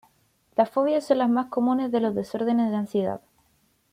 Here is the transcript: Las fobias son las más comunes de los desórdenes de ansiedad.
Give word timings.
Las 0.55 0.71
fobias 0.71 1.05
son 1.05 1.19
las 1.19 1.29
más 1.29 1.45
comunes 1.51 1.91
de 1.91 1.99
los 2.01 2.15
desórdenes 2.15 2.71
de 2.71 2.75
ansiedad. 2.75 3.21